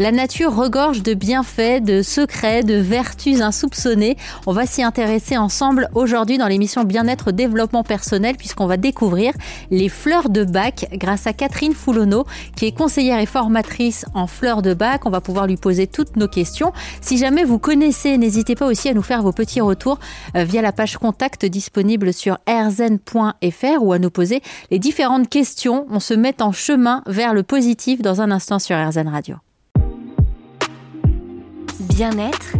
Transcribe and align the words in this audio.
La 0.00 0.10
nature 0.10 0.56
regorge 0.56 1.04
de 1.04 1.14
bienfaits, 1.14 1.80
de 1.80 2.02
secrets, 2.02 2.64
de 2.64 2.74
vertus 2.74 3.40
insoupçonnées. 3.40 4.16
On 4.44 4.52
va 4.52 4.66
s'y 4.66 4.82
intéresser 4.82 5.36
ensemble 5.36 5.88
aujourd'hui 5.94 6.36
dans 6.36 6.48
l'émission 6.48 6.82
Bien-être 6.82 7.30
Développement 7.30 7.84
Personnel 7.84 8.36
puisqu'on 8.36 8.66
va 8.66 8.76
découvrir 8.76 9.34
les 9.70 9.88
fleurs 9.88 10.30
de 10.30 10.42
bac 10.42 10.88
grâce 10.94 11.28
à 11.28 11.32
Catherine 11.32 11.74
Foulonneau 11.74 12.26
qui 12.56 12.66
est 12.66 12.76
conseillère 12.76 13.20
et 13.20 13.26
formatrice 13.26 14.04
en 14.14 14.26
fleurs 14.26 14.62
de 14.62 14.74
bac. 14.74 15.06
On 15.06 15.10
va 15.10 15.20
pouvoir 15.20 15.46
lui 15.46 15.56
poser 15.56 15.86
toutes 15.86 16.16
nos 16.16 16.26
questions. 16.26 16.72
Si 17.00 17.16
jamais 17.16 17.44
vous 17.44 17.60
connaissez, 17.60 18.18
n'hésitez 18.18 18.56
pas 18.56 18.66
aussi 18.66 18.88
à 18.88 18.94
nous 18.94 19.02
faire 19.02 19.22
vos 19.22 19.32
petits 19.32 19.60
retours 19.60 20.00
euh, 20.34 20.42
via 20.42 20.60
la 20.60 20.72
page 20.72 20.96
contact 20.96 21.46
disponible 21.46 22.12
sur 22.12 22.38
rzen.fr 22.48 23.80
ou 23.80 23.92
à 23.92 24.00
nous 24.00 24.10
poser 24.10 24.42
les 24.72 24.80
différentes 24.80 25.28
questions. 25.28 25.86
On 25.88 26.00
se 26.00 26.14
met 26.14 26.42
en 26.42 26.50
chemin 26.50 27.04
vers 27.06 27.32
le 27.32 27.44
positif 27.44 28.02
dans 28.02 28.20
un 28.20 28.32
instant 28.32 28.58
sur 28.58 28.76
RZN 28.76 29.06
Radio. 29.06 29.36
Bien-être. 31.94 32.54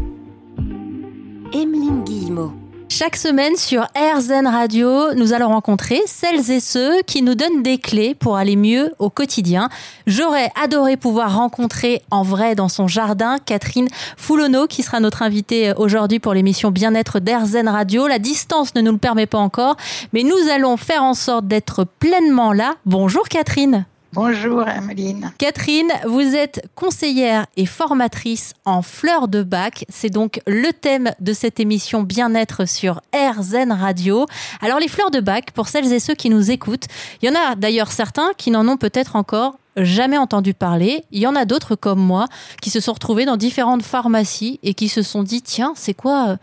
Emeline 1.52 2.04
Guillemot. 2.04 2.52
Chaque 2.88 3.16
semaine 3.16 3.56
sur 3.56 3.82
RZN 3.96 4.46
Radio, 4.46 5.12
nous 5.14 5.32
allons 5.32 5.48
rencontrer 5.48 6.00
celles 6.06 6.52
et 6.52 6.60
ceux 6.60 7.02
qui 7.02 7.20
nous 7.20 7.34
donnent 7.34 7.64
des 7.64 7.78
clés 7.78 8.14
pour 8.14 8.36
aller 8.36 8.54
mieux 8.54 8.92
au 9.00 9.10
quotidien. 9.10 9.70
J'aurais 10.06 10.52
adoré 10.54 10.96
pouvoir 10.96 11.36
rencontrer 11.36 12.02
en 12.12 12.22
vrai 12.22 12.54
dans 12.54 12.68
son 12.68 12.86
jardin 12.86 13.38
Catherine 13.44 13.88
Foulonneau 14.16 14.68
qui 14.68 14.84
sera 14.84 15.00
notre 15.00 15.22
invitée 15.22 15.72
aujourd'hui 15.76 16.20
pour 16.20 16.32
l'émission 16.32 16.70
Bien-être 16.70 17.18
d'RZN 17.18 17.66
Radio. 17.66 18.06
La 18.06 18.20
distance 18.20 18.76
ne 18.76 18.82
nous 18.82 18.92
le 18.92 18.98
permet 18.98 19.26
pas 19.26 19.38
encore, 19.38 19.76
mais 20.12 20.22
nous 20.22 20.48
allons 20.54 20.76
faire 20.76 21.02
en 21.02 21.14
sorte 21.14 21.48
d'être 21.48 21.84
pleinement 21.98 22.52
là. 22.52 22.74
Bonjour 22.86 23.24
Catherine. 23.24 23.84
Bonjour 24.14 24.68
Emeline. 24.68 25.32
Catherine, 25.38 25.90
vous 26.06 26.36
êtes 26.36 26.68
conseillère 26.76 27.46
et 27.56 27.66
formatrice 27.66 28.54
en 28.64 28.80
fleurs 28.80 29.26
de 29.26 29.42
bac. 29.42 29.84
C'est 29.88 30.08
donc 30.08 30.40
le 30.46 30.72
thème 30.72 31.10
de 31.18 31.32
cette 31.32 31.58
émission 31.58 32.04
Bien-être 32.04 32.64
sur 32.64 33.00
RZN 33.12 33.72
Radio. 33.72 34.26
Alors 34.60 34.78
les 34.78 34.86
fleurs 34.86 35.10
de 35.10 35.18
bac, 35.18 35.50
pour 35.50 35.66
celles 35.66 35.92
et 35.92 35.98
ceux 35.98 36.14
qui 36.14 36.30
nous 36.30 36.52
écoutent, 36.52 36.86
il 37.22 37.28
y 37.28 37.32
en 37.32 37.34
a 37.34 37.56
d'ailleurs 37.56 37.90
certains 37.90 38.30
qui 38.38 38.52
n'en 38.52 38.68
ont 38.68 38.76
peut-être 38.76 39.16
encore 39.16 39.58
jamais 39.76 40.18
entendu 40.18 40.54
parler. 40.54 41.04
Il 41.10 41.20
y 41.20 41.26
en 41.26 41.34
a 41.34 41.44
d'autres 41.44 41.74
comme 41.74 42.00
moi 42.00 42.26
qui 42.60 42.70
se 42.70 42.80
sont 42.80 42.92
retrouvés 42.92 43.24
dans 43.24 43.36
différentes 43.36 43.82
pharmacies 43.82 44.60
et 44.62 44.74
qui 44.74 44.88
se 44.88 45.02
sont 45.02 45.22
dit 45.22 45.42
tiens, 45.42 45.72
c'est 45.76 45.94
quoi 45.94 46.28
euh, 46.28 46.36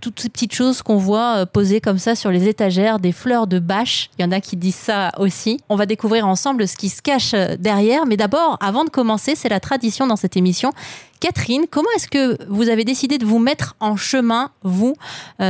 toutes 0.00 0.20
ces 0.20 0.28
petites 0.28 0.54
choses 0.54 0.82
qu'on 0.82 0.96
voit 0.96 1.38
euh, 1.38 1.46
posées 1.46 1.80
comme 1.80 1.98
ça 1.98 2.14
sur 2.14 2.30
les 2.30 2.48
étagères, 2.48 2.98
des 2.98 3.12
fleurs 3.12 3.46
de 3.46 3.58
bâche. 3.58 4.10
Il 4.18 4.22
y 4.22 4.24
en 4.24 4.32
a 4.32 4.40
qui 4.40 4.56
disent 4.56 4.74
ça 4.74 5.12
aussi. 5.18 5.58
On 5.68 5.76
va 5.76 5.86
découvrir 5.86 6.26
ensemble 6.26 6.66
ce 6.68 6.76
qui 6.76 6.88
se 6.88 7.02
cache 7.02 7.34
euh, 7.34 7.56
derrière. 7.58 8.06
Mais 8.06 8.16
d'abord, 8.16 8.58
avant 8.60 8.84
de 8.84 8.90
commencer, 8.90 9.34
c'est 9.34 9.48
la 9.48 9.60
tradition 9.60 10.06
dans 10.06 10.16
cette 10.16 10.36
émission. 10.36 10.72
Catherine, 11.20 11.66
comment 11.70 11.88
est-ce 11.96 12.08
que 12.08 12.36
vous 12.48 12.68
avez 12.68 12.84
décidé 12.84 13.18
de 13.18 13.24
vous 13.24 13.38
mettre 13.38 13.76
en 13.78 13.94
chemin, 13.94 14.50
vous, 14.64 14.96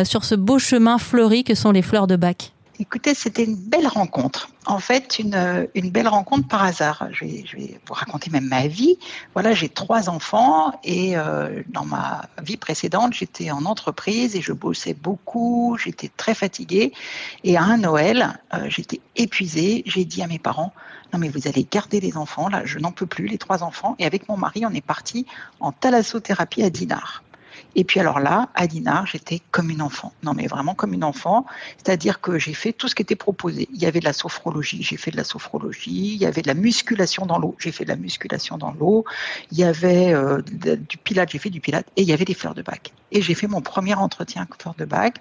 sur 0.05 0.22
ce 0.22 0.34
beau 0.34 0.58
chemin 0.58 0.98
fleuri 0.98 1.44
que 1.44 1.55
sont 1.55 1.70
les 1.70 1.80
fleurs 1.80 2.06
de 2.06 2.16
bac? 2.16 2.52
Écoutez, 2.83 3.14
c'était 3.14 3.44
une 3.44 3.55
belle 3.55 3.86
rencontre. 3.86 4.48
En 4.66 4.80
fait, 4.80 5.20
une, 5.20 5.69
une 5.77 5.91
belle 5.91 6.08
rencontre 6.08 6.48
par 6.48 6.64
hasard. 6.64 7.06
Je 7.12 7.25
vais, 7.25 7.44
je 7.47 7.56
vais, 7.56 7.80
vous 7.86 7.94
raconter 7.94 8.28
même 8.28 8.48
ma 8.48 8.66
vie. 8.66 8.98
Voilà, 9.34 9.52
j'ai 9.52 9.69
trois 9.69 10.11
enfants 10.11 10.72
et 10.83 11.16
euh, 11.16 11.62
dans 11.69 11.84
ma 11.84 12.22
vie 12.42 12.56
précédente, 12.56 13.12
j'étais 13.12 13.53
en 13.53 13.66
entreprise 13.66 14.34
et 14.34 14.41
je 14.42 14.53
bossais 14.53 14.94
beaucoup. 14.94 15.78
J'étais 15.80 16.10
très 16.16 16.34
fatiguée. 16.34 16.92
Et 17.44 17.56
à 17.56 17.62
un 17.62 17.77
Noël, 17.77 18.41
euh, 18.53 18.64
j'étais 18.69 19.00
épuisée. 19.14 19.84
J'ai 19.86 20.05
dit 20.05 20.20
à 20.20 20.27
mes 20.27 20.41
parents, 20.41 20.72
non 21.12 21.20
mais 21.20 21.28
vous 21.28 21.47
allez 21.47 21.64
garder 21.70 22.00
les 22.00 22.16
enfants. 22.16 22.48
Là, 22.48 22.62
je 22.64 22.80
n'en 22.80 22.91
peux 22.91 23.06
plus, 23.06 23.28
les 23.28 23.38
trois 23.38 23.62
enfants. 23.62 23.94
Et 24.00 24.06
avec 24.06 24.28
mon 24.28 24.36
mari, 24.36 24.66
on 24.66 24.75
est 24.75 24.84
parti 24.84 25.25
en 25.60 25.70
thalassothérapie 25.70 26.64
à 26.64 26.70
Dinard. 26.70 27.22
Et 27.75 27.84
puis 27.84 28.00
alors 28.00 28.21
là, 28.21 28.49
à 28.55 28.67
Dinard, 28.67 29.06
j'étais 29.06 29.41
comme 29.50 29.71
une 29.71 29.83
enfant. 29.83 30.12
Non, 30.23 30.34
mais 30.34 30.47
vraiment 30.47 30.75
comme 30.75 30.93
une 30.93 31.05
enfant. 31.05 31.47
C'est-à-dire 31.77 32.21
que 32.21 32.39
j'ai 32.39 32.55
fait 32.55 32.73
tout 32.73 32.89
ce 32.89 32.95
qui 32.95 33.03
était 33.03 33.17
proposé. 33.17 33.69
Il 33.73 33.81
y 33.81 33.87
avait 33.87 34.00
de 34.00 34.05
la 34.05 34.12
sophrologie, 34.12 34.83
j'ai 34.83 34.97
fait 34.97 35.11
de 35.11 35.17
la 35.17 35.25
sophrologie. 35.25 36.15
Il 36.15 36.21
y 36.21 36.27
avait 36.27 36.43
de 36.43 36.49
la 36.49 36.55
musculation 36.55 37.27
dans 37.27 37.39
l'eau, 37.39 37.56
j'ai 37.59 37.72
fait 37.72 37.84
de 37.84 37.91
la 37.91 37.97
musculation 37.97 38.59
dans 38.59 38.72
l'eau. 38.72 39.05
Il 39.51 39.59
y 39.59 39.65
avait 39.65 40.15
euh, 40.15 40.43
du 40.43 40.97
pilate, 40.99 41.31
j'ai 41.31 41.39
fait 41.39 41.51
du 41.51 41.61
pilate. 41.61 41.87
Et 41.97 42.03
il 42.03 42.09
y 42.09 42.12
avait 42.12 42.25
des 42.25 42.34
fleurs 42.34 42.55
de 42.55 42.62
bac. 42.62 42.93
Et 43.11 43.21
j'ai 43.22 43.34
fait 43.34 43.47
mon 43.47 43.61
premier 43.61 43.95
entretien 43.95 44.47
fleurs 44.59 44.75
de 44.77 44.84
bac 44.84 45.21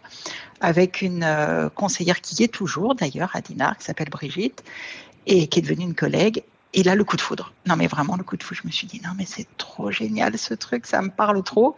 avec 0.59 1.01
une 1.01 1.23
euh, 1.23 1.69
conseillère 1.69 2.21
qui 2.21 2.43
est 2.43 2.53
toujours 2.53 2.95
d'ailleurs 2.95 3.31
à 3.33 3.41
Dinard, 3.41 3.77
qui 3.77 3.85
s'appelle 3.85 4.09
Brigitte 4.09 4.63
et 5.25 5.47
qui 5.47 5.59
est 5.59 5.61
devenue 5.61 5.85
une 5.85 5.95
collègue. 5.95 6.43
Et 6.73 6.83
là, 6.83 6.95
le 6.95 7.03
coup 7.03 7.17
de 7.17 7.21
foudre. 7.21 7.53
Non, 7.67 7.75
mais 7.75 7.87
vraiment, 7.87 8.15
le 8.15 8.23
coup 8.23 8.37
de 8.37 8.43
foudre, 8.43 8.61
je 8.63 8.67
me 8.67 8.71
suis 8.71 8.87
dit, 8.87 9.01
non, 9.03 9.11
mais 9.17 9.25
c'est 9.25 9.47
trop 9.57 9.91
génial 9.91 10.37
ce 10.37 10.53
truc, 10.53 10.85
ça 10.85 11.01
me 11.01 11.09
parle 11.09 11.43
trop. 11.43 11.75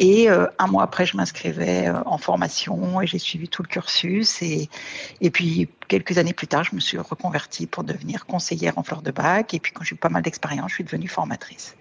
Et 0.00 0.28
euh, 0.28 0.46
un 0.58 0.66
mois 0.66 0.82
après, 0.82 1.06
je 1.06 1.16
m'inscrivais 1.16 1.86
euh, 1.86 2.02
en 2.04 2.18
formation 2.18 3.00
et 3.00 3.06
j'ai 3.06 3.20
suivi 3.20 3.48
tout 3.48 3.62
le 3.62 3.68
cursus. 3.68 4.42
Et, 4.42 4.68
et 5.20 5.30
puis, 5.30 5.68
quelques 5.86 6.18
années 6.18 6.32
plus 6.32 6.48
tard, 6.48 6.64
je 6.64 6.74
me 6.74 6.80
suis 6.80 6.98
reconvertie 6.98 7.66
pour 7.66 7.84
devenir 7.84 8.26
conseillère 8.26 8.76
en 8.76 8.82
fleurs 8.82 9.02
de 9.02 9.12
bac. 9.12 9.54
Et 9.54 9.60
puis, 9.60 9.72
quand 9.72 9.84
j'ai 9.84 9.94
eu 9.94 9.98
pas 9.98 10.08
mal 10.08 10.22
d'expérience, 10.22 10.70
je 10.70 10.74
suis 10.76 10.84
devenue 10.84 11.08
formatrice. 11.08 11.76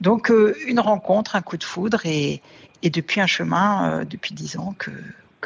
Donc, 0.00 0.30
euh, 0.30 0.56
une 0.66 0.78
rencontre, 0.78 1.34
un 1.34 1.42
coup 1.42 1.56
de 1.56 1.64
foudre 1.64 2.06
et, 2.06 2.40
et 2.82 2.90
depuis 2.90 3.20
un 3.20 3.26
chemin, 3.26 4.04
depuis 4.04 4.32
dix 4.32 4.56
ans, 4.58 4.76
que, 4.78 4.92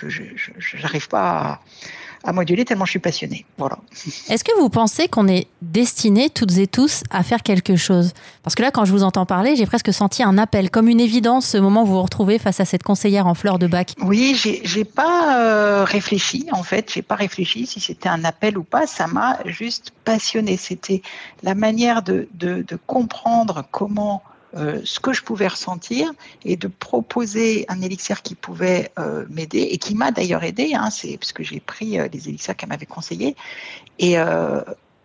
que 0.00 0.08
je 0.08 0.76
n'arrive 0.82 1.08
pas 1.08 1.30
à 1.30 1.60
à 2.24 2.32
moduler 2.32 2.64
tellement 2.64 2.84
je 2.84 2.90
suis 2.90 2.98
passionnée. 2.98 3.44
Voilà. 3.56 3.78
Est-ce 4.28 4.44
que 4.44 4.56
vous 4.58 4.68
pensez 4.68 5.08
qu'on 5.08 5.28
est 5.28 5.46
destiné 5.62 6.28
toutes 6.30 6.56
et 6.58 6.66
tous 6.66 7.02
à 7.10 7.22
faire 7.22 7.42
quelque 7.42 7.76
chose? 7.76 8.12
Parce 8.42 8.54
que 8.54 8.62
là, 8.62 8.70
quand 8.70 8.84
je 8.84 8.92
vous 8.92 9.02
entends 9.02 9.26
parler, 9.26 9.56
j'ai 9.56 9.66
presque 9.66 9.92
senti 9.92 10.22
un 10.22 10.38
appel, 10.38 10.70
comme 10.70 10.88
une 10.88 11.00
évidence, 11.00 11.46
ce 11.46 11.58
moment 11.58 11.82
où 11.82 11.86
vous 11.86 11.92
vous 11.94 12.02
retrouvez 12.02 12.38
face 12.38 12.60
à 12.60 12.64
cette 12.64 12.82
conseillère 12.82 13.26
en 13.26 13.34
fleurs 13.34 13.58
de 13.58 13.66
bac. 13.66 13.94
Oui, 14.02 14.34
j'ai 14.34 14.84
pas 14.84 15.38
euh, 15.38 15.84
réfléchi 15.84 16.46
en 16.52 16.62
fait, 16.62 16.90
j'ai 16.92 17.02
pas 17.02 17.14
réfléchi 17.14 17.66
si 17.66 17.80
c'était 17.80 18.08
un 18.08 18.24
appel 18.24 18.58
ou 18.58 18.64
pas. 18.64 18.86
Ça 18.86 19.06
m'a 19.06 19.38
juste 19.46 19.92
passionné. 20.04 20.56
C'était 20.56 21.02
la 21.42 21.54
manière 21.54 22.02
de, 22.02 22.28
de, 22.34 22.62
de 22.66 22.78
comprendre 22.86 23.64
comment 23.70 24.22
euh, 24.56 24.80
ce 24.84 24.98
que 24.98 25.12
je 25.12 25.22
pouvais 25.22 25.46
ressentir 25.46 26.10
et 26.44 26.56
de 26.56 26.66
proposer 26.66 27.64
un 27.68 27.80
élixir 27.82 28.22
qui 28.22 28.34
pouvait 28.34 28.90
euh, 28.98 29.24
m'aider 29.30 29.60
et 29.60 29.78
qui 29.78 29.94
m'a 29.94 30.10
d'ailleurs 30.10 30.42
aidé, 30.42 30.74
hein, 30.74 30.90
c'est 30.90 31.16
parce 31.18 31.32
que 31.32 31.44
j'ai 31.44 31.60
pris 31.60 32.00
euh, 32.00 32.08
les 32.12 32.28
élixirs 32.28 32.56
qu'elle 32.56 32.68
m'avait 32.68 32.86
conseillés 32.86 33.36
et 33.98 34.16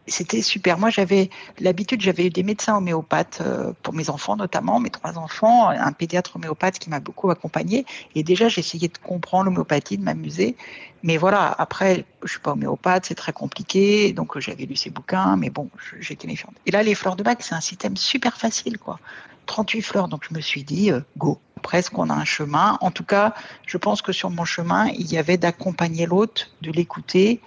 c'était 0.08 0.44
super. 0.44 0.78
Moi, 0.78 0.92
j'avais 0.92 1.32
l'habitude, 1.60 2.00
j'avais 2.00 2.28
eu 2.28 2.30
des 2.30 2.44
médecins 2.44 2.78
homéopathes 2.78 3.42
pour 3.82 3.94
mes 3.94 4.10
enfants, 4.10 4.36
notamment 4.36 4.80
mes 4.80 4.92
trois 4.92 5.18
enfants, 5.18 5.68
un 5.70 5.92
pédiatre 5.92 6.36
homéopathe 6.36 6.78
qui 6.78 6.92
m'a 6.92 7.00
beaucoup 7.00 7.32
accompagné. 7.32 7.86
Et 8.14 8.22
déjà, 8.22 8.48
j'essayais 8.48 8.88
de 8.88 8.98
comprendre 9.00 9.46
l'homéopathie, 9.46 9.98
de 9.98 10.04
m'amuser. 10.04 10.56
Mais 11.02 11.18
voilà, 11.18 11.54
après, 11.58 12.06
je 12.24 12.32
suis 12.32 12.40
pas 12.40 12.52
homéopathe, 12.52 13.06
c'est 13.08 13.16
très 13.16 13.34
compliqué. 13.34 14.14
Donc, 14.14 14.38
j'avais 14.40 14.66
lu 14.66 14.76
ces 14.76 14.92
bouquins, 14.92 15.36
mais 15.38 15.50
bon, 15.50 15.70
j'étais 16.00 16.28
méfiante. 16.28 16.54
Et 16.68 16.72
là, 16.72 16.84
les 16.84 16.96
fleurs 16.96 17.16
de 17.16 17.24
bac, 17.24 17.40
c'est 17.42 17.56
un 17.56 17.62
système 17.62 17.98
super 17.98 18.38
facile, 18.38 18.78
quoi. 18.78 19.00
38 19.46 19.82
fleurs. 19.82 20.08
Donc 20.08 20.26
je 20.30 20.36
me 20.36 20.42
suis 20.42 20.64
dit, 20.64 20.92
euh, 20.92 21.02
go. 21.18 21.40
Presque 21.62 21.98
on 21.98 22.10
a 22.10 22.14
un 22.14 22.26
chemin. 22.26 22.78
En 22.82 22.92
tout 22.92 23.04
cas, 23.04 23.34
je 23.66 23.78
pense 23.78 24.02
que 24.02 24.12
sur 24.12 24.30
mon 24.30 24.46
chemin, 24.46 24.88
il 24.90 25.12
y 25.12 25.18
avait 25.18 25.38
d'accompagner 25.38 26.06
l'autre, 26.06 26.48
de 26.62 26.72
l'écouter 26.72 27.42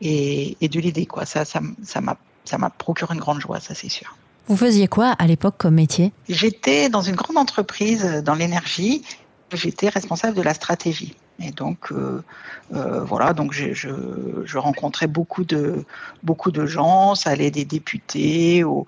et, 0.00 0.56
de 0.60 0.80
l'aider. 0.80 1.06
Quoi. 1.06 1.26
Ça, 1.26 1.44
ça, 1.44 1.60
ça 1.82 2.00
m'a, 2.00 2.16
ça 2.44 2.58
m'a 2.58 2.70
procuré 2.70 3.14
une 3.14 3.20
grande 3.20 3.40
joie, 3.40 3.58
ça 3.58 3.74
c'est 3.74 3.88
sûr. 3.88 4.16
Vous 4.46 4.56
faisiez 4.56 4.88
quoi 4.88 5.10
à 5.18 5.26
l'époque 5.26 5.54
comme 5.58 5.74
métier? 5.74 6.12
J'étais 6.28 6.88
dans 6.88 7.02
une 7.02 7.16
grande 7.16 7.38
entreprise 7.38 8.04
dans 8.24 8.34
l'énergie. 8.34 9.02
J'étais 9.52 9.88
responsable 9.88 10.36
de 10.36 10.42
la 10.42 10.54
stratégie. 10.54 11.16
Et 11.42 11.52
donc 11.52 11.90
euh, 11.90 12.22
euh, 12.74 13.02
voilà, 13.02 13.32
donc 13.32 13.52
je, 13.52 14.58
rencontrais 14.58 15.06
beaucoup 15.06 15.44
de 15.44 15.84
beaucoup 16.22 16.50
de 16.50 16.66
gens. 16.66 17.14
Ça 17.14 17.30
allait 17.30 17.50
des 17.50 17.64
députés 17.64 18.62
aux, 18.64 18.86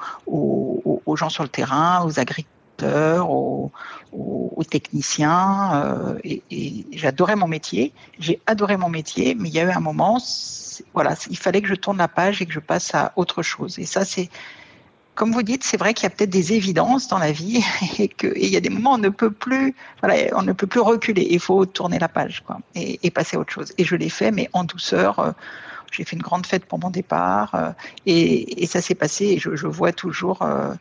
gens 1.16 1.31
sur 1.31 1.43
le 1.43 1.49
terrain, 1.49 2.04
aux 2.04 2.19
agriculteurs, 2.19 3.31
aux, 3.31 3.72
aux 4.12 4.64
techniciens. 4.64 5.70
Euh, 5.75 6.19
et, 6.25 6.43
et 6.50 6.87
j'adorais 6.93 7.37
mon 7.37 7.49
métier. 7.49 7.93
J'ai 8.19 8.40
adoré 8.46 8.76
mon 8.76 8.90
métier, 8.90 9.34
mais 9.34 9.48
il 9.48 9.55
y 9.55 9.60
a 9.60 9.64
eu 9.64 9.70
un 9.70 9.81
moment, 9.81 10.19
voilà, 10.93 11.14
il 11.31 11.38
fallait 11.38 11.62
que 11.62 11.69
je 11.69 11.75
tourne 11.75 11.98
la 11.98 12.08
page 12.08 12.43
et 12.43 12.46
que 12.46 12.52
je 12.52 12.60
passe 12.60 12.94
à 12.94 13.12
autre 13.16 13.43
chose. 13.43 13.78
Et 13.78 13.87
ça, 13.87 14.05
c'est 14.05 14.28
comme 15.14 15.32
vous 15.32 15.43
dites, 15.43 15.62
c'est 15.62 15.76
vrai 15.76 15.93
qu'il 15.94 16.05
y 16.05 16.06
a 16.06 16.11
peut-être 16.11 16.31
des 16.31 16.55
évidences 16.55 17.09
dans 17.09 17.19
la 17.19 17.32
vie 17.32 17.62
et 17.99 18.09
qu'il 18.09 18.49
y 18.49 18.56
a 18.56 18.61
des 18.61 18.70
moments 18.70 18.93
où 18.93 18.94
on 18.94 18.99
ne 18.99 19.09
peut 19.11 19.31
plus, 19.31 19.75
voilà, 20.00 20.37
on 20.37 20.43
ne 20.43 20.53
peut 20.53 20.67
plus 20.67 20.81
reculer. 20.81 21.26
Il 21.31 21.41
faut 21.41 21.67
tourner 21.67 21.99
la 21.99 22.09
page, 22.09 22.43
quoi, 22.47 22.59
et, 22.75 23.11
passer 23.11 23.37
à 23.37 23.41
autre 23.41 23.53
chose. 23.53 23.73
Et 23.79 23.85
je 23.85 23.94
l'ai 23.97 24.09
fait, 24.09 24.31
mais 24.31 24.49
en 24.53 24.64
douceur. 24.64 25.19
Euh, 25.19 25.32
j'ai 25.91 26.05
fait 26.05 26.17
une 26.17 26.23
grande 26.23 26.47
fête 26.47 26.64
pour 26.64 26.79
mon 26.79 26.88
départ 26.88 27.75
et, 28.06 28.67
ça 28.67 28.81
s'est 28.81 28.94
passé. 28.94 29.26
Et 29.26 29.38
je, 29.38 29.56
je 29.56 29.67
vois 29.67 29.93
toujours 29.93 30.41
euh, 30.41 30.73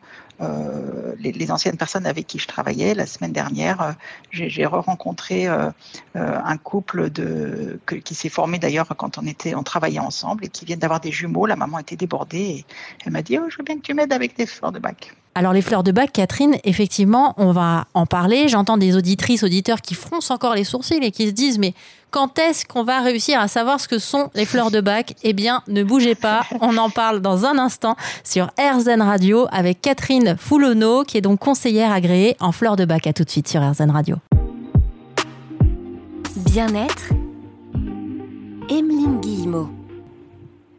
les, 1.22 1.50
anciennes 1.50 1.76
personnes 1.76 2.06
avec 2.06 2.26
qui 2.26 2.38
je 2.38 2.46
travaillais 2.46 2.94
la 2.94 3.06
semaine 3.06 3.32
dernière, 3.32 3.80
euh, 3.80 3.92
j'ai 4.30 4.66
re-rencontré 4.66 5.46
euh, 5.46 5.70
un 6.14 6.56
couple 6.56 7.10
de, 7.10 7.78
qui 8.04 8.14
s'est 8.14 8.28
formé 8.28 8.58
d'ailleurs 8.58 8.88
quand 8.96 9.18
on 9.18 9.26
était, 9.26 9.54
on 9.54 9.62
travaillait 9.62 9.98
ensemble 9.98 10.44
et 10.44 10.48
qui 10.48 10.64
viennent 10.64 10.78
d'avoir 10.78 11.00
des 11.00 11.12
jumeaux. 11.12 11.46
La 11.46 11.56
maman 11.56 11.78
était 11.78 11.96
débordée 11.96 12.38
et 12.38 12.64
elle 13.04 13.12
m'a 13.12 13.22
dit 13.22 13.38
oh, 13.38 13.48
je 13.48 13.58
veux 13.58 13.64
bien 13.64 13.76
que 13.76 13.82
tu 13.82 13.94
m'aides 13.94 14.12
avec 14.12 14.36
des 14.36 14.46
fleurs 14.46 14.72
de 14.72 14.78
bac. 14.78 15.14
Alors 15.34 15.54
les 15.54 15.62
fleurs 15.62 15.82
de 15.82 15.92
bac, 15.92 16.12
Catherine, 16.12 16.56
effectivement, 16.64 17.32
on 17.38 17.52
va 17.52 17.86
en 17.94 18.04
parler. 18.04 18.48
J'entends 18.48 18.76
des 18.76 18.96
auditrices, 18.96 19.42
auditeurs 19.42 19.80
qui 19.80 19.94
froncent 19.94 20.30
encore 20.30 20.54
les 20.54 20.64
sourcils 20.64 21.02
et 21.02 21.10
qui 21.10 21.26
se 21.26 21.32
disent 21.32 21.58
mais 21.58 21.72
quand 22.10 22.38
est-ce 22.38 22.66
qu'on 22.66 22.84
va 22.84 23.00
réussir 23.00 23.40
à 23.40 23.48
savoir 23.48 23.80
ce 23.80 23.88
que 23.88 23.98
sont 23.98 24.30
les 24.34 24.44
fleurs 24.44 24.70
de 24.70 24.82
bac? 24.82 25.14
Eh 25.22 25.32
bien, 25.32 25.62
ne 25.68 25.82
bougez 25.82 26.14
pas, 26.14 26.42
on 26.60 26.76
en 26.76 26.90
parle 26.90 27.20
dans 27.20 27.46
un 27.46 27.56
instant 27.56 27.96
sur 28.22 28.50
RZN 28.58 29.00
Radio 29.00 29.46
avec 29.50 29.80
Catherine 29.80 30.31
Foulonneau, 30.36 31.04
qui 31.04 31.18
est 31.18 31.20
donc 31.22 31.40
conseillère 31.40 31.92
agréée 31.92 32.36
en 32.40 32.52
fleurs 32.52 32.76
de 32.76 32.84
bac. 32.84 33.06
À 33.06 33.12
tout 33.12 33.24
de 33.24 33.30
suite 33.30 33.48
sur 33.48 33.60
RZN 33.62 33.90
Radio. 33.90 34.16
Bien-être, 36.36 37.12
Emeline 38.68 39.20
Guillemot. 39.20 39.70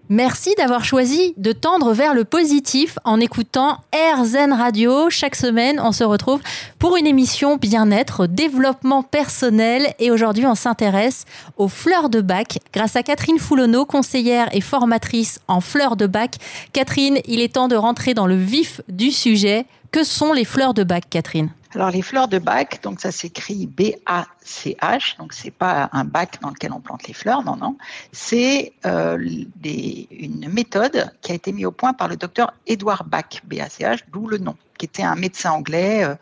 Merci 0.10 0.54
d'avoir 0.58 0.84
choisi 0.84 1.34
de 1.38 1.54
tendre 1.54 1.94
vers 1.94 2.14
le 2.14 2.26
positif 2.26 3.00
en 3.06 3.22
écoutant 3.22 3.78
AirZen 3.94 4.52
Radio. 4.52 5.10
Chaque 5.10 5.36
semaine, 5.36 5.80
on 5.82 5.94
se 5.94 6.04
retrouve 6.04 6.42
pour 6.78 6.98
une 6.98 7.08
émission 7.08 7.56
bien-être, 7.56 8.28
développement 8.28 9.02
personnel. 9.02 9.94
Et 10.00 10.12
aujourd'hui, 10.12 10.46
on 10.46 10.56
s'intéresse 10.56 11.24
aux 11.56 11.70
fleurs 11.70 12.10
de 12.10 12.20
bac 12.20 12.60
grâce 12.74 12.98
à 12.98 13.04
Catherine 13.04 13.40
Foulonneau, 13.40 13.86
conseillère 13.86 14.54
et 14.54 14.62
formatrice 14.62 15.40
en 15.48 15.62
fleurs 15.62 15.96
de 15.96 16.06
bac. 16.06 16.36
Catherine, 16.74 17.20
il 17.26 17.40
est 17.40 17.54
temps 17.54 17.70
de 17.70 17.78
rentrer 17.78 18.14
dans 18.14 18.28
le 18.28 18.36
vif 18.36 18.82
du 18.90 19.10
sujet. 19.10 19.66
Que 19.92 20.04
sont 20.04 20.34
les 20.34 20.46
fleurs 20.46 20.74
de 20.74 20.84
bac, 20.84 21.06
Catherine? 21.10 21.50
Alors 21.76 21.92
les 21.92 22.02
fleurs 22.02 22.28
de 22.28 22.40
bac, 22.40 22.82
donc 22.84 23.00
ça 23.00 23.12
s'écrit 23.12 23.68
B-A-C-H, 23.68 25.18
donc 25.18 25.34
c'est 25.34 25.52
pas 25.52 25.90
un 25.92 26.04
bac 26.04 26.40
dans 26.42 26.50
lequel 26.50 26.72
on 26.74 26.80
plante 26.80 27.08
les 27.08 27.14
fleurs, 27.14 27.44
non, 27.44 27.56
non. 27.56 27.78
C'est 28.12 28.74
euh, 28.86 29.18
une 29.18 30.50
méthode 30.50 31.12
qui 31.22 31.32
a 31.32 31.36
été 31.36 31.52
mise 31.52 31.66
au 31.66 31.72
point 31.72 31.94
par 31.94 32.08
le 32.08 32.18
docteur 32.18 32.54
Edouard 32.68 33.04
Bach, 33.06 33.42
B-A-C-H, 33.46 34.02
d'où 34.12 34.28
le 34.28 34.38
nom 34.38 34.56
qui 34.84 34.86
était 34.86 35.04
un 35.04 35.16
médecin 35.16 35.52
anglais 35.52 36.04
euh, 36.04 36.16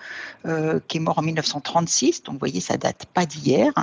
euh, 0.46 0.80
qui 0.88 0.98
est 0.98 1.00
mort 1.00 1.18
en 1.18 1.24
1936. 1.24 2.22
Donc, 2.22 2.34
vous 2.34 2.40
voyez, 2.40 2.62
ça 2.62 2.78
date 2.78 3.08
pas 3.12 3.26
d'hier. 3.26 3.74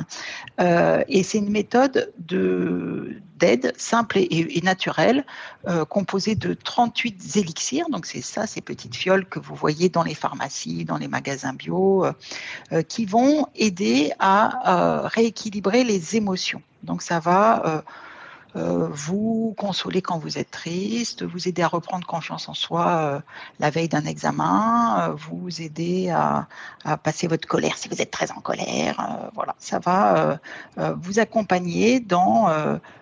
Euh, 0.60 1.02
et 1.08 1.24
c'est 1.24 1.38
une 1.38 1.50
méthode 1.50 2.12
de 2.18 3.20
d'aide 3.38 3.72
simple 3.76 4.18
et, 4.18 4.60
naturelle, 4.64 5.24
composée 5.88 6.34
de 6.34 6.54
38 6.54 7.36
élixirs. 7.36 7.86
Donc, 7.88 8.04
c'est 8.04 8.20
ça, 8.20 8.48
ces 8.48 8.60
petites 8.60 8.96
fioles 8.96 9.26
que 9.26 9.38
vous 9.38 9.54
voyez 9.54 9.88
dans 9.88 10.02
les 10.02 10.16
pharmacies, 10.16 10.84
dans 10.84 10.98
les 10.98 11.06
magasins 11.06 11.52
bio, 11.52 12.04
qui 12.88 13.04
vont 13.04 13.46
aider 13.54 14.10
à 14.18 15.06
rééquilibrer 15.06 15.84
les 15.84 16.16
émotions. 16.16 16.62
Donc, 16.82 17.00
ça 17.00 17.20
va 17.20 17.84
euh, 18.56 18.88
vous 18.90 19.54
consoler 19.58 20.00
quand 20.00 20.18
vous 20.18 20.38
êtes 20.38 20.50
triste, 20.50 21.22
vous 21.22 21.48
aider 21.48 21.62
à 21.62 21.68
reprendre 21.68 22.06
confiance 22.06 22.48
en 22.48 22.54
soi 22.54 22.88
euh, 22.88 23.20
la 23.60 23.68
veille 23.68 23.88
d'un 23.88 24.06
examen, 24.06 25.10
euh, 25.10 25.14
vous 25.14 25.60
aider 25.60 26.08
à, 26.10 26.46
passer 27.04 27.26
votre 27.26 27.46
colère 27.46 27.76
si 27.76 27.88
vous 27.88 28.00
êtes 28.00 28.10
très 28.10 28.30
en 28.30 28.40
colère. 28.40 29.28
voilà, 29.34 29.54
ça 29.58 29.78
va 29.78 30.38
vous 30.76 31.18
accompagner 31.18 32.00
dans 32.00 32.48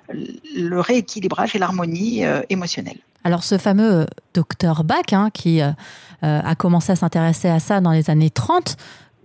le 0.09 0.81
rééquilibrage 0.81 1.55
et 1.55 1.59
l'harmonie 1.59 2.23
émotionnelle. 2.49 2.99
Alors 3.23 3.45
ce 3.45 3.59
fameux 3.59 4.07
docteur 4.35 4.83
Bach, 4.83 5.13
hein, 5.13 5.31
qui 5.33 5.61
a 5.61 6.55
commencé 6.57 6.93
à 6.93 6.97
s'intéresser 6.97 7.49
à 7.49 7.61
ça 7.61 7.81
dans 7.81 7.93
les 7.93 8.11
années 8.11 8.31
30, 8.31 8.77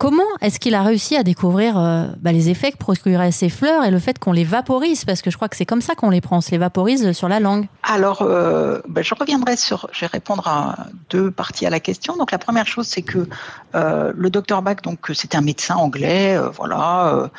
Comment 0.01 0.23
est-ce 0.41 0.59
qu'il 0.59 0.73
a 0.73 0.81
réussi 0.81 1.15
à 1.15 1.21
découvrir 1.21 1.77
euh, 1.77 2.07
bah, 2.21 2.31
les 2.31 2.49
effets 2.49 2.71
que 2.71 2.77
procuraient 2.77 3.31
ces 3.31 3.49
fleurs 3.49 3.83
et 3.83 3.91
le 3.91 3.99
fait 3.99 4.17
qu'on 4.17 4.31
les 4.31 4.43
vaporise? 4.43 5.05
Parce 5.05 5.21
que 5.21 5.29
je 5.29 5.35
crois 5.35 5.47
que 5.47 5.55
c'est 5.55 5.67
comme 5.67 5.79
ça 5.79 5.93
qu'on 5.93 6.09
les 6.09 6.21
prend, 6.21 6.37
on 6.37 6.41
se 6.41 6.49
les 6.49 6.57
vaporise 6.57 7.11
sur 7.11 7.29
la 7.29 7.39
langue. 7.39 7.67
Alors, 7.83 8.23
euh, 8.23 8.79
bah, 8.87 9.03
je 9.03 9.13
reviendrai 9.13 9.57
sur, 9.57 9.87
je 9.91 10.01
vais 10.01 10.07
répondre 10.07 10.47
à 10.47 10.87
deux 11.11 11.29
parties 11.29 11.67
à 11.67 11.69
la 11.69 11.79
question. 11.79 12.17
Donc, 12.17 12.31
la 12.31 12.39
première 12.39 12.65
chose, 12.65 12.87
c'est 12.87 13.03
que 13.03 13.29
euh, 13.75 14.11
le 14.15 14.31
docteur 14.31 14.63
Bach, 14.63 14.77
donc 14.81 15.11
c'était 15.13 15.37
un 15.37 15.41
médecin 15.41 15.75
anglais, 15.75 16.35
voilà, 16.57 17.29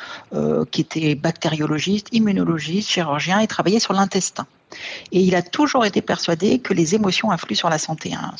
qui 0.71 0.79
était 0.79 1.15
bactériologiste, 1.15 2.07
immunologiste, 2.13 2.87
chirurgien, 2.87 3.39
et 3.39 3.47
travaillait 3.47 3.81
sur 3.81 3.91
l'intestin. 3.91 4.47
Et 5.11 5.19
il 5.19 5.35
a 5.35 5.41
toujours 5.41 5.85
été 5.85 6.01
persuadé 6.01 6.59
que 6.59 6.73
les 6.73 6.95
émotions 6.95 7.29
influent 7.29 7.57
sur 7.57 7.69
la 7.69 7.77
santé. 7.77 8.13
Hein. 8.13 8.31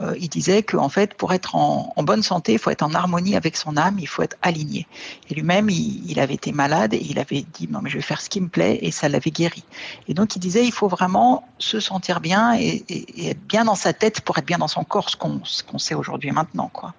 Euh, 0.00 0.14
il 0.20 0.28
disait 0.28 0.62
que 0.62 0.76
en 0.76 0.88
fait, 0.88 1.14
pour 1.14 1.32
être 1.32 1.54
en, 1.54 1.92
bonne 2.02 2.22
santé, 2.22 2.54
il 2.54 2.58
faut 2.58 2.70
être 2.70 2.82
en 2.82 2.94
harmonie 2.94 3.36
avec 3.36 3.56
son 3.56 3.76
âme, 3.76 3.96
il 3.98 4.06
faut 4.06 4.22
être 4.22 4.36
aligné. 4.42 4.86
Et 5.30 5.34
lui-même, 5.34 5.70
il, 5.70 6.18
avait 6.20 6.34
été 6.34 6.52
malade 6.52 6.94
et 6.94 7.02
il 7.02 7.18
avait 7.18 7.44
dit 7.54 7.68
non 7.70 7.80
mais 7.82 7.90
je 7.90 7.96
vais 7.96 8.02
faire 8.02 8.20
ce 8.20 8.28
qui 8.28 8.40
me 8.40 8.48
plaît 8.48 8.78
et 8.82 8.90
ça 8.90 9.08
l'avait 9.08 9.30
guéri. 9.30 9.64
Et 10.08 10.14
donc 10.14 10.36
il 10.36 10.38
disait 10.38 10.64
il 10.64 10.72
faut 10.72 10.88
vraiment 10.88 11.46
se 11.58 11.80
sentir 11.80 12.20
bien 12.20 12.58
et, 12.58 12.84
être 13.28 13.40
bien 13.46 13.64
dans 13.64 13.74
sa 13.74 13.92
tête 13.92 14.20
pour 14.20 14.38
être 14.38 14.46
bien 14.46 14.58
dans 14.58 14.68
son 14.68 14.84
corps, 14.84 15.10
ce 15.10 15.16
qu'on 15.16 15.78
sait 15.78 15.94
aujourd'hui 15.94 16.30
et 16.30 16.32
maintenant 16.32 16.70
quoi. 16.72 16.94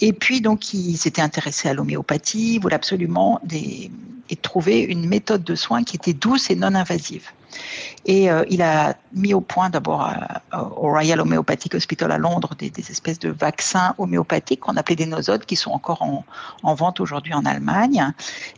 Et 0.00 0.12
puis 0.12 0.40
donc 0.40 0.74
il 0.74 0.96
s'était 0.96 1.22
intéressé 1.22 1.68
à 1.68 1.74
l'homéopathie, 1.74 2.54
il 2.54 2.60
voulait 2.60 2.76
absolument 2.76 3.40
des, 3.44 3.90
et 4.30 4.36
trouver 4.36 4.80
une 4.80 5.08
méthode 5.08 5.44
de 5.44 5.54
soins 5.54 5.84
qui 5.84 5.96
était 5.96 6.12
douce 6.12 6.50
et 6.50 6.56
non 6.56 6.74
invasive. 6.74 7.30
Et 8.06 8.30
euh, 8.30 8.44
il 8.48 8.62
a 8.62 8.96
mis 9.12 9.32
au 9.32 9.40
point 9.40 9.70
d'abord 9.70 10.06
euh, 10.06 10.58
au 10.58 10.88
Royal 10.90 11.20
Homeopathic 11.20 11.74
Hospital 11.74 12.12
à 12.12 12.18
Londres 12.18 12.50
des, 12.58 12.72
espèces 12.90 13.18
de 13.18 13.30
vaccins 13.30 13.94
homéopathiques 13.98 14.60
qu'on 14.60 14.76
appelait 14.76 14.96
des 14.96 15.06
nosodes 15.06 15.44
qui 15.44 15.56
sont 15.56 15.70
encore 15.70 16.02
en, 16.02 16.74
vente 16.74 17.00
aujourd'hui 17.00 17.32
en 17.32 17.44
Allemagne. 17.44 18.12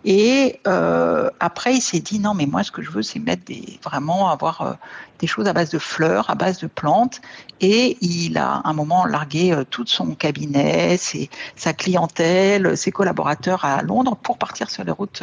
Et 0.04 0.60
euh, 0.66 1.30
après, 1.40 1.74
il 1.74 1.80
s'est 1.80 2.00
dit 2.00 2.18
non, 2.18 2.34
mais 2.34 2.46
moi, 2.46 2.62
ce 2.62 2.72
que 2.72 2.82
je 2.82 2.90
veux, 2.90 3.02
c'est 3.02 3.18
mettre 3.18 3.44
des, 3.44 3.78
vraiment 3.82 4.30
avoir 4.30 4.78
des 5.18 5.26
choses 5.26 5.46
à 5.46 5.52
base 5.52 5.70
de 5.70 5.78
fleurs, 5.78 6.28
à 6.28 6.34
base 6.34 6.58
de 6.58 6.66
plantes. 6.66 7.20
Et 7.60 7.96
il 8.00 8.36
a 8.38 8.62
un 8.64 8.72
moment 8.72 9.06
largué 9.06 9.56
tout 9.70 9.86
son 9.86 10.14
cabinet, 10.14 10.96
ses, 10.96 11.30
sa 11.54 11.72
clientèle, 11.72 12.76
ses 12.76 12.90
collaborateurs 12.90 13.64
à 13.64 13.82
Londres 13.82 14.16
pour 14.16 14.38
partir 14.38 14.70
sur 14.70 14.84
les 14.84 14.92
routes 14.92 15.22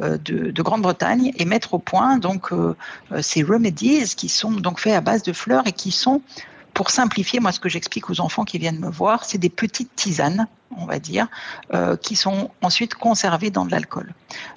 de, 0.00 0.50
de 0.50 0.62
Grande-Bretagne 0.62 1.32
et 1.36 1.44
mettre 1.44 1.74
au 1.74 1.78
point 1.78 2.18
donc 2.18 2.52
euh, 2.52 2.74
ces 3.22 3.42
remedies 3.42 4.14
qui 4.16 4.28
sont 4.28 4.52
donc 4.52 4.80
faits 4.80 4.94
à 4.94 5.00
base 5.00 5.22
de 5.22 5.32
fleurs 5.32 5.66
et 5.66 5.72
qui 5.72 5.90
sont 5.90 6.22
pour 6.74 6.90
simplifier, 6.90 7.40
moi, 7.40 7.52
ce 7.52 7.60
que 7.60 7.70
j'explique 7.70 8.10
aux 8.10 8.20
enfants 8.20 8.44
qui 8.44 8.58
viennent 8.58 8.78
me 8.78 8.90
voir, 8.90 9.24
c'est 9.24 9.38
des 9.38 9.48
petites 9.48 9.96
tisanes, 9.96 10.46
on 10.76 10.86
va 10.86 10.98
dire, 10.98 11.28
euh, 11.74 11.96
qui 11.96 12.16
sont 12.16 12.50
ensuite 12.62 12.94
conservées 12.94 13.50
dans 13.50 13.64
de 13.64 13.70
l'alcool. 13.70 14.14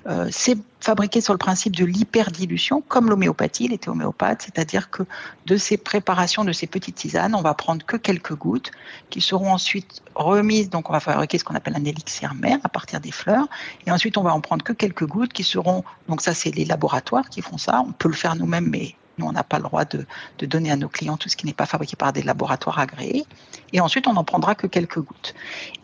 Euh, 0.08 0.28
c'est 0.32 0.58
fabriqué 0.80 1.22
sur 1.22 1.34
le 1.34 1.38
principe 1.38 1.76
de 1.76 1.86
l'hyperdilution, 1.86 2.82
comme 2.88 3.10
l'homéopathie, 3.10 3.66
il 3.66 3.74
était 3.74 3.90
homéopathe, 3.90 4.44
c'est-à-dire 4.44 4.90
que 4.90 5.04
de 5.46 5.58
ces 5.58 5.78
préparations, 5.78 6.46
de 6.46 6.54
ces 6.54 6.68
petites 6.68 6.96
tisanes, 6.96 7.36
on 7.36 7.42
va 7.42 7.54
prendre 7.54 7.86
que 7.86 7.98
quelques 7.98 8.34
gouttes 8.34 8.72
qui 9.10 9.22
seront 9.22 9.52
ensuite 9.52 10.02
remises, 10.16 10.70
donc 10.70 10.90
on 10.90 10.94
va 10.94 11.00
fabriquer 11.00 11.38
ce 11.38 11.44
qu'on 11.44 11.56
appelle 11.56 11.76
un 11.76 11.86
élixir 11.86 12.34
mère 12.34 12.60
à 12.64 12.70
partir 12.70 13.02
des 13.02 13.12
fleurs, 13.12 13.48
et 13.86 13.92
ensuite 13.92 14.18
on 14.18 14.24
va 14.24 14.34
en 14.34 14.42
prendre 14.42 14.64
que 14.64 14.74
quelques 14.74 15.06
gouttes 15.06 15.34
qui 15.34 15.44
seront, 15.44 15.84
donc 16.08 16.22
ça 16.22 16.34
c'est 16.34 16.52
les 16.52 16.66
laboratoires 16.66 17.30
qui 17.30 17.42
font 17.42 17.58
ça, 17.58 17.84
on 17.86 17.92
peut 17.92 18.10
le 18.10 18.16
faire 18.16 18.36
nous-mêmes, 18.36 18.68
mais 18.70 18.96
on 19.24 19.32
n'a 19.32 19.44
pas 19.44 19.58
le 19.58 19.64
droit 19.64 19.86
de, 19.86 20.06
donner 20.46 20.72
à 20.72 20.76
nos 20.76 20.90
clients 20.90 21.18
tout 21.18 21.30
ce 21.30 21.36
qui 21.36 21.46
n'est 21.46 21.54
pas 21.54 21.66
fabriqué 21.66 21.96
par 21.96 22.14
des 22.14 22.22
laboratoires 22.22 22.80
agréés. 22.80 23.26
Et 23.74 23.80
ensuite, 23.80 24.08
on 24.08 24.14
n'en 24.14 24.24
prendra 24.24 24.56
que 24.56 24.68
quelques 24.68 25.00
gouttes. 25.00 25.36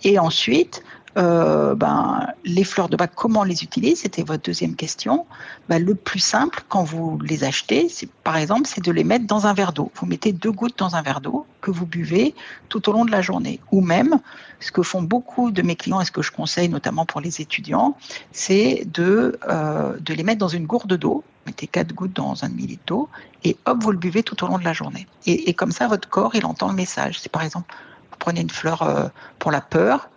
Et 0.03 0.19
ensuite, 0.19 0.83
euh, 1.17 1.75
ben, 1.75 2.27
les 2.43 2.63
fleurs 2.63 2.89
de 2.89 2.97
bac, 2.97 3.11
comment 3.15 3.43
les 3.43 3.63
utilise 3.63 4.01
C'était 4.01 4.23
votre 4.23 4.43
deuxième 4.43 4.75
question. 4.75 5.25
Ben, 5.69 5.83
le 5.83 5.95
plus 5.95 6.19
simple, 6.19 6.63
quand 6.69 6.83
vous 6.83 7.19
les 7.19 7.43
achetez, 7.43 7.87
par 8.23 8.37
exemple, 8.37 8.63
c'est 8.65 8.83
de 8.83 8.91
les 8.91 9.03
mettre 9.03 9.25
dans 9.25 9.47
un 9.47 9.53
verre 9.53 9.73
d'eau. 9.73 9.91
Vous 9.95 10.05
mettez 10.05 10.31
deux 10.31 10.51
gouttes 10.51 10.77
dans 10.77 10.95
un 10.95 11.01
verre 11.01 11.21
d'eau 11.21 11.45
que 11.61 11.71
vous 11.71 11.85
buvez 11.85 12.35
tout 12.69 12.89
au 12.89 12.93
long 12.93 13.05
de 13.05 13.11
la 13.11 13.21
journée. 13.21 13.59
Ou 13.71 13.81
même, 13.81 14.19
ce 14.59 14.71
que 14.71 14.83
font 14.83 15.01
beaucoup 15.01 15.51
de 15.51 15.61
mes 15.61 15.75
clients 15.75 16.01
et 16.01 16.05
ce 16.05 16.11
que 16.11 16.21
je 16.21 16.31
conseille 16.31 16.69
notamment 16.69 17.05
pour 17.05 17.21
les 17.21 17.41
étudiants, 17.41 17.95
c'est 18.31 18.87
de, 18.93 19.39
euh, 19.47 19.97
de 19.99 20.13
les 20.13 20.23
mettre 20.23 20.39
dans 20.39 20.47
une 20.47 20.65
gourde 20.65 20.95
d'eau 20.95 21.23
mettez 21.45 21.67
quatre 21.67 21.93
gouttes 21.93 22.13
dans 22.13 22.43
un 22.43 22.49
demi-litre 22.49 22.83
d'eau 22.87 23.09
et 23.43 23.57
hop, 23.65 23.77
vous 23.81 23.91
le 23.91 23.97
buvez 23.97 24.23
tout 24.23 24.43
au 24.43 24.47
long 24.47 24.57
de 24.57 24.63
la 24.63 24.73
journée. 24.73 25.07
Et, 25.25 25.53
comme 25.53 25.71
ça, 25.71 25.87
votre 25.87 26.09
corps, 26.09 26.35
il 26.35 26.45
entend 26.45 26.69
le 26.69 26.73
message. 26.73 27.19
C'est 27.19 27.31
par 27.31 27.43
exemple, 27.43 27.73
vous 28.11 28.17
prenez 28.19 28.41
une 28.41 28.49
fleur 28.49 28.81
euh, 28.81 29.07
pour 29.39 29.51
la 29.51 29.61
peur, 29.61 30.09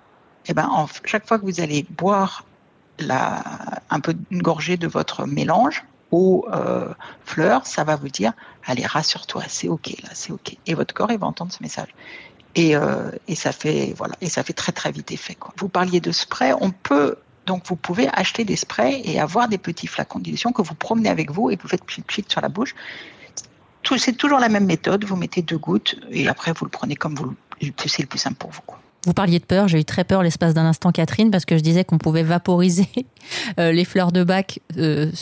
et 0.49 0.55
ben, 0.55 0.67
en, 0.67 0.88
chaque 1.05 1.26
fois 1.26 1.38
que 1.38 1.45
vous 1.45 1.61
allez 1.61 1.87
boire 1.90 2.45
un 3.00 4.00
peu 4.00 4.14
une 4.31 4.43
gorgée 4.43 4.76
de 4.76 4.88
votre 4.88 5.26
mélange 5.26 5.85
aux 6.11 6.47
euh, 6.52 6.88
fleurs, 7.25 7.67
ça 7.67 7.85
va 7.85 7.97
vous 7.97 8.09
dire, 8.09 8.33
allez, 8.64 8.85
rassure-toi, 8.85 9.45
c'est 9.47 9.69
ok 9.69 9.88
là, 10.02 10.09
c'est 10.14 10.33
ok. 10.33 10.57
Et 10.67 10.75
votre 10.75 10.95
corps, 10.95 11.12
il 11.12 11.19
va 11.19 11.26
entendre 11.26 11.52
ce 11.52 11.62
message. 11.62 11.88
Et, 12.55 12.75
euh, 12.75 13.11
ça 13.35 13.52
fait 13.52 13.95
voilà, 13.97 14.14
et 14.21 14.28
ça 14.28 14.43
fait 14.43 14.55
très 14.55 14.73
très 14.73 14.90
vite 14.90 15.12
effet. 15.12 15.37
Vous 15.59 15.69
parliez 15.69 16.00
de 16.00 16.11
spray, 16.11 16.52
on 16.61 16.71
peut 16.71 17.17
Donc 17.47 17.67
vous 17.67 17.76
pouvez 17.76 18.09
acheter 18.12 18.45
des 18.45 18.57
sprays 18.57 19.00
et 19.05 19.21
avoir 19.21 19.49
des 19.49 19.59
petits 19.59 19.87
flacons 19.87 20.19
dilution 20.19 20.50
que 20.52 20.62
vous 20.62 20.75
promenez 20.75 21.11
avec 21.11 21.31
vous 21.31 21.50
et 21.50 21.57
vous 21.57 21.69
faites 21.69 21.85
pchit 21.85 22.02
pchit 22.02 22.25
sur 22.26 22.40
la 22.40 22.49
bouche. 22.49 22.75
C'est 23.97 24.17
toujours 24.17 24.38
la 24.38 24.49
même 24.49 24.67
méthode. 24.67 25.05
Vous 25.05 25.17
mettez 25.17 25.43
deux 25.43 25.57
gouttes 25.57 25.97
et 26.11 26.28
après 26.28 26.52
vous 26.52 26.64
le 26.64 26.71
prenez 26.71 26.97
comme 26.97 27.14
vous 27.14 27.35
c'est 27.87 28.02
le 28.02 28.09
plus 28.09 28.19
simple 28.19 28.37
pour 28.37 28.50
vous. 28.50 28.61
Vous 29.07 29.12
parliez 29.12 29.38
de 29.38 29.45
peur, 29.45 29.69
j'ai 29.69 29.78
eu 29.78 29.85
très 29.85 30.02
peur 30.02 30.25
l'espace 30.25 30.55
d'un 30.55 30.67
instant, 30.67 30.90
Catherine, 30.90 31.31
parce 31.31 31.45
que 31.45 31.57
je 31.57 31.62
disais 31.62 31.85
qu'on 31.85 31.99
pouvait 31.99 32.25
vaporiser 32.25 32.88
euh, 33.61 33.71
les 33.71 33.85
fleurs 33.85 34.11
de 34.11 34.25
bac 34.25 34.59
euh, 34.76 35.12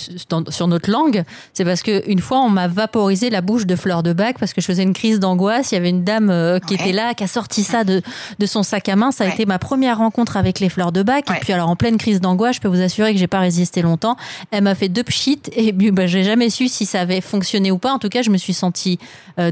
sur 0.49 0.67
notre 0.67 0.91
langue. 0.91 1.25
C'est 1.53 1.67
parce 1.67 1.83
qu'une 1.83 2.21
fois, 2.21 2.39
on 2.39 2.49
m'a 2.49 2.69
vaporisé 2.69 3.29
la 3.29 3.43
bouche 3.43 3.67
de 3.67 3.77
fleurs 3.77 4.03
de 4.03 4.15
bac 4.15 4.39
parce 4.41 4.55
que 4.55 4.63
je 4.63 4.67
faisais 4.67 4.83
une 4.83 4.95
crise 4.95 5.21
d'angoisse. 5.21 5.73
Il 5.73 5.75
y 5.75 5.79
avait 5.79 5.91
une 5.91 6.05
dame 6.05 6.31
euh, 6.31 6.59
qui 6.59 6.73
était 6.73 6.93
là, 6.93 7.13
qui 7.13 7.23
a 7.23 7.27
sorti 7.27 7.63
ça 7.63 7.85
de, 7.85 8.01
de 8.39 8.47
son 8.47 8.63
sac 8.63 8.89
à 8.89 8.97
main. 8.97 9.11
Ça 9.11 9.25
a 9.25 9.29
été 9.29 9.45
ma 9.45 9.59
première 9.59 9.99
rencontre 9.99 10.39
avec 10.39 10.59
les 10.59 10.71
fleurs 10.71 10.91
de 10.91 11.03
bac. 11.03 11.27
Et 11.31 11.39
puis, 11.41 11.53
alors, 11.53 11.69
en 11.69 11.77
pleine 11.77 11.99
crise 11.99 12.23
d'angoisse, 12.23 12.57
je 12.57 12.61
peux 12.63 12.69
vous 12.69 12.81
assurer 12.81 13.13
que 13.13 13.19
j'ai 13.19 13.27
pas 13.27 13.41
résisté 13.41 13.83
longtemps. 13.83 14.17
Elle 14.53 14.65
m'a 14.65 14.75
fait 14.75 14.89
deux 14.89 15.05
pchits 15.05 15.43
et 15.53 15.73
bah, 15.73 16.07
j'ai 16.07 16.25
jamais 16.25 16.49
su 16.49 16.69
si 16.69 16.87
ça 16.87 17.03
avait 17.03 17.21
fonctionné 17.21 17.71
ou 17.71 17.77
pas. 17.79 17.93
En 17.93 17.99
tout 17.99 18.09
cas, 18.09 18.23
je 18.23 18.31
me 18.31 18.39
suis 18.39 18.55
sentie 18.55 18.99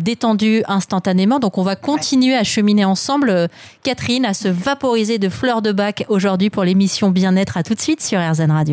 détendue 0.00 0.62
instantanément. 0.66 1.40
Donc, 1.40 1.58
on 1.58 1.62
va 1.62 1.76
continuer 1.76 2.34
à 2.34 2.42
cheminer 2.42 2.86
ensemble, 2.86 3.50
Catherine 3.82 4.13
à 4.22 4.34
se 4.34 4.46
vaporiser 4.46 5.18
de 5.18 5.28
fleurs 5.28 5.62
de 5.62 5.72
bac 5.72 6.04
aujourd'hui 6.08 6.50
pour 6.50 6.62
l'émission 6.62 7.10
Bien-être. 7.10 7.56
À 7.56 7.64
tout 7.64 7.74
de 7.74 7.80
suite 7.80 8.00
sur 8.00 8.20
RZN 8.20 8.52
Radio. 8.52 8.72